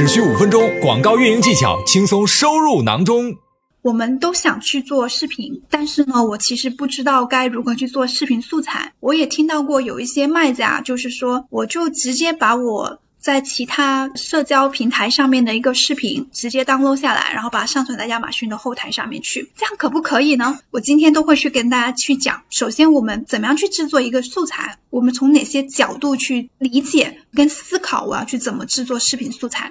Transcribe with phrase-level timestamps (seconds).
[0.00, 3.36] 只需五分钟，广告运营技巧轻松收入囊中。
[3.82, 8.90] 我们都想去做视频，但是呢，我其实不知道该如何去做视频素材。
[9.00, 20.58] 我也听到过有一些卖家，就是说，我就直接把我在其他社交平台上面的一个视频直接 download 下来，然后把它上传在亚马逊的后台上面去，这样可不可以呢？
[20.70, 22.40] 我今天都会去跟大家去讲。
[22.48, 24.78] 首先，我们怎么样去制作一个素材？
[24.88, 28.06] 我们从哪些角度去理解跟思考？
[28.06, 29.70] 我要去怎么制作视频素材？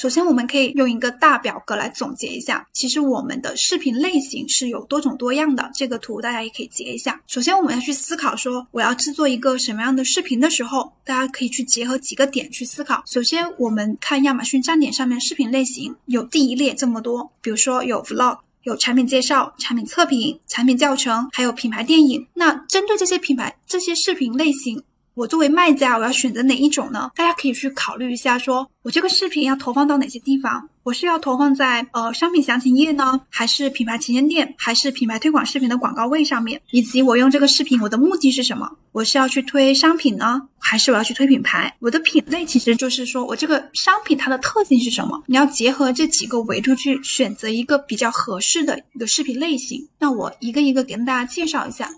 [0.00, 2.66] 首先，我们可以用一个大表格来总结一下。
[2.72, 5.70] 其实我们的视频类型是有多种多样的。
[5.74, 7.20] 这个图大家也可以截一下。
[7.26, 13.02] 首先，我们要去思考说，我要制作一个什么样的视频的时候，大家可以去结合几个点去思考。
[13.06, 22.26] 首先，我们看亚马逊站点上面视频类型有第一列这么多，比如说有 vlog，有产品介绍、产品测评、产品教程，还有品牌电影。
[22.32, 24.82] 那针对这些品牌这些视频类型。
[25.20, 27.10] 我作为卖家，我要选择哪一种呢？
[27.14, 30.70] 大家可以去考虑一下，说我这个视频要投放到哪些地方？
[30.82, 36.62] 我是要投放在呃商品详情页呢，还是品牌旗舰店，还是品牌推广视频的广告位上面？
[36.70, 38.70] 以及我用这个视频，我的目的是什么？
[38.92, 41.76] 我是要去推商品呢，还是我要去推品牌？
[41.80, 45.22] 我的品类其实就是说我这个商品它的特性是什么？
[45.26, 49.86] 你要结合这几个维度去选择一个比较合适的一个视频类型。
[49.98, 51.90] 那我一个一个给大家介绍一下。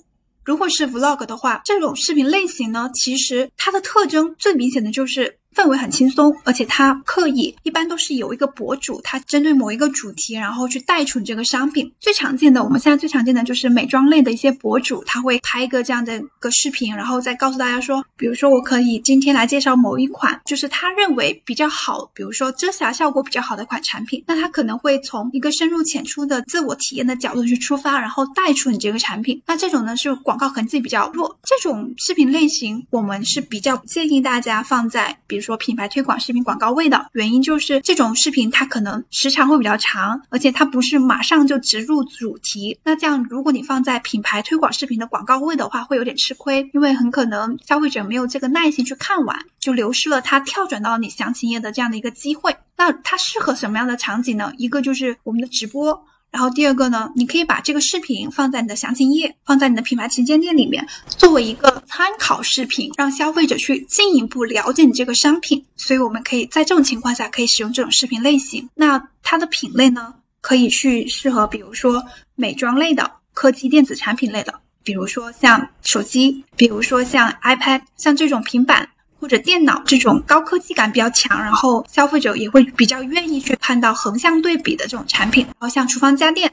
[0.44, 5.38] 如果是 vlog 的话，这种视频类型呢，其实它的特征最明显的就是。
[5.54, 11.92] 氛围很轻松，而且它刻意一般都是有一个博主，他针对某一个主题，然后去带出你这个商品。
[12.00, 29.40] 最常见的，我们现在最常见的就是美妆类的一些博主，他会拍一个这样的一个视频，然后再告诉大家说，比如说我可以今天来介绍某一款，就是他认为比较好，比如说遮瑕效果比较好的一款产品，那他可能会从一个深入浅出的自我体验的角度去出发，然后带出你这个产品。
[29.46, 35.41] 那这种呢是广告痕迹比较弱，这种视频类型我们是比较建议大家放在比如。
[35.42, 42.78] 说品牌推广视频广告位的原因就是这种视频它可能时长会比较长，而且它不是马上就直入主题。
[42.84, 52.56] 那这样如果你放在品牌推广视频的广告位的话，会有点吃亏，因为很可能消费者没有这个耐心去看完，就流失了他跳转到你详情页的这样的一个机会。
[52.76, 54.52] 那它适合什么样的场景呢？
[54.56, 56.04] 一个就是我们的直播。
[56.32, 65.64] 然后第二个呢，你可以把这个视频放在你的详情页，放在你的品牌旗舰店里面，作为一个参考视频，让消费者去进一步了解你这个商品。
[65.76, 68.68] 所以我们可以在这种情况下可以使用这种视频类型。
[68.74, 72.04] 那它的品类呢，可以去适合，比如说
[72.34, 78.88] 美妆类的、科技电子产品类的，比如说像手机，比如说像 iPad，像这种平板。
[79.22, 85.44] 或者电脑这种高科技感比较强，然后消费者也会比较愿意去看到横向对比的这种产品。
[85.44, 86.52] 然后像厨房家电，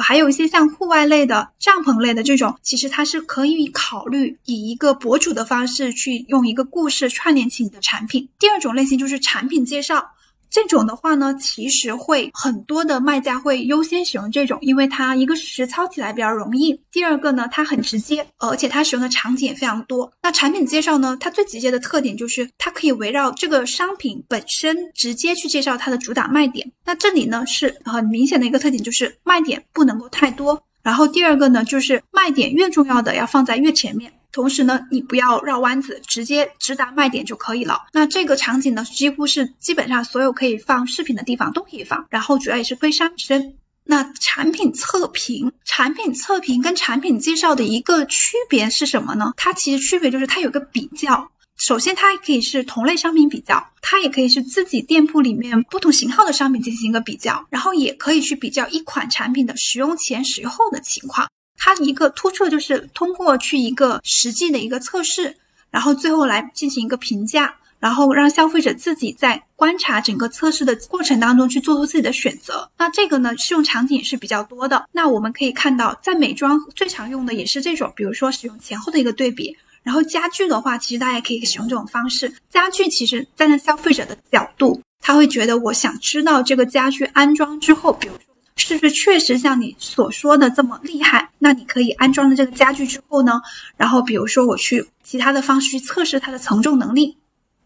[0.00, 8.28] 还有一些像户外类的、帐篷类的这种，其实它是可以考虑以一个博主的方式去用一个故事串联起你的产品。
[8.38, 10.12] 第二种类型就是产品介绍。
[10.50, 20.12] 这种的话呢，其实会很多的卖家会优先使用这种，因为它一个是实操起来比较容易，第二个呢它很直接，而且它使用的场景也非常多。
[20.20, 26.72] 那产品介绍呢，它最直接的特点就是它可以围绕这个商品本身直接去介绍它的主打卖点。
[26.84, 30.60] 那这里呢是很明显的一个特点，就是卖点不能够太多。
[30.82, 34.12] 然后第二个呢，就是卖点越重要的要放在越前面。
[34.32, 37.82] 同时呢，你不要绕弯子，直接直达卖点就可以了。
[37.92, 42.06] 那这个场景呢，几乎是基本上所有可以放视频的地方都可以放。
[42.10, 43.54] 然后主要也是推商身。
[43.82, 49.32] 那产品测评，产品测评跟产品介绍的一个区别是什么呢？
[49.36, 51.30] 它其实区别就是它有个比较。
[51.56, 61.28] 首先，它可以是同类商品比较，它也可以是自己店铺里面不同型号的商品进行一个比较，然后也可以去比较一款产品的使用前、使用后的情况。
[61.62, 65.36] 它一个突出就是通过去一个实际的一个测试，
[65.70, 72.70] 然后最后来进行一个评价，然后让消费者自己在观察整个测试的过程当中去做出自己的选择。
[72.78, 74.86] 那这个呢，适用场景是比较多的。
[74.90, 79.54] 那我们可以看到，在美妆最常用的也是这种，比如说使用前后的一个对比。
[79.82, 82.34] 然后家具的话，其实大家也可以使用这种方式。
[82.48, 88.22] 家具其实站在消费者的角度，他会觉得我想知道这个家具安装之后，比如说。
[88.56, 91.29] 是不是确实像你所说的这么厉害？
[91.42, 93.40] 那你可以安装了这个家具之后呢？
[93.78, 97.16] 然后比如说我去其他的方式去测试它的承重能力。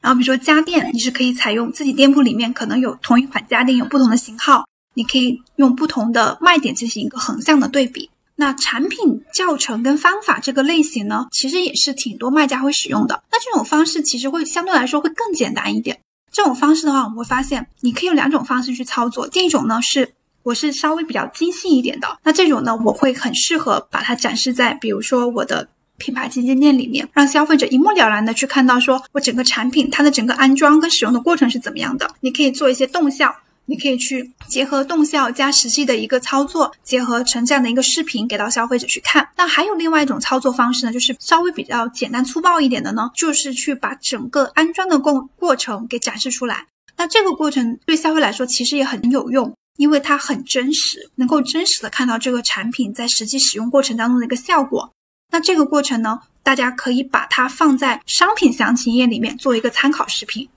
[0.00, 8.10] 然后比如说家电，你是可以采用自己店铺里面可能有同一款家电有不同的型号，你可以用不同的卖点进行一个横向的对比。
[8.36, 13.24] 那产品教程跟方法这个类型呢，其实也是挺多卖家会使用的。
[13.32, 16.00] 那这种方式其实会相对来说会更简单一点。
[16.30, 19.26] 这种方式的话，我们会发现你可以用两种方式去操作。
[19.26, 20.14] 第一种呢是。
[20.44, 32.10] 我是稍微比较精细一点的，那这种呢，我会很适合把它展示在，比如说我的品牌旗舰店里面，让消费者一目了然的去看到，说我整个产品它的整个安装跟使用的过程是怎么样的。
[32.20, 39.26] 你可以做一些动效，你可以去结合动效加实际的一个操作，结合成这样的一个视频给到消费者去看。
[39.36, 46.66] 那还有另外一种操作方式呢，就是稍微比较简单粗暴一点的呢，就是去把整个安装的过过程给展示出来。
[46.98, 49.54] 那这个过程对消费来说其实也很有用。
[49.76, 54.92] 因为它很真实，能够真实的看到这个产品在实际使用过程当中的一个效果。
[55.32, 60.48] 那这个过程呢，大家可以把它放在商品详情页里面做一个参考视频。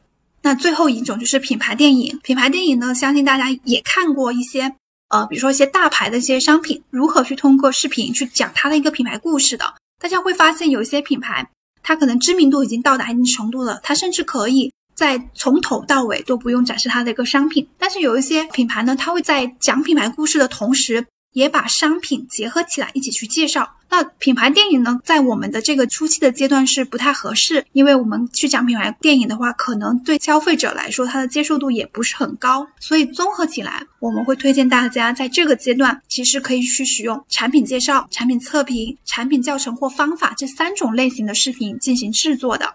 [0.44, 4.76] 那最后一种就是品牌电影，品牌电影呢，相信大家也看过一些，
[5.10, 9.74] 呃，比如说一些大牌的一些商品，如何去通过视频去讲它的一个品牌故事的。
[10.00, 11.50] 大家会发现有一些品牌，
[11.82, 14.72] 它可能知名度已经到达一定程度了，它甚至可以。
[14.98, 23.76] 在从头到尾都不用展示它的一个商品，但是有一些品牌呢，它会在讲品牌故事的同时，也把商品结合起来一起去介绍。
[23.90, 32.68] 那品牌电影呢，在我们的这个初期的阶段是不太合适，因为我们去讲品牌电影的话，可能对消费者来说，它的接受度也不是很高。
[32.80, 42.74] 所以综合起来，我们会推荐大家在这个阶段，其实可以去使用产品介绍、产品测评、产品教程或方法这三种类型的视频进行制作的。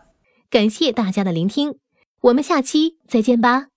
[0.49, 1.82] 感谢大家的聆听。
[2.23, 3.72] 我们下期再见吧。